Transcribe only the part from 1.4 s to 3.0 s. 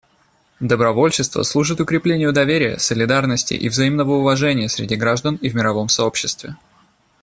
служит укреплению доверия,